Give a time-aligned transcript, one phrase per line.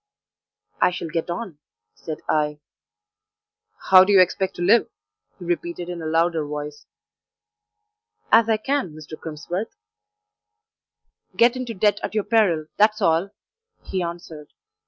[0.81, 1.59] "I shall get on,"
[1.93, 2.59] said I.
[3.91, 4.89] "How do you expect to live?"
[5.37, 6.87] he repeated in a louder voice.
[8.31, 9.15] "As I can, Mr.
[9.15, 9.75] Crimsworth."
[11.35, 12.65] "Get into debt at your peril!
[12.79, 13.29] that's all,"
[13.83, 14.53] he answered.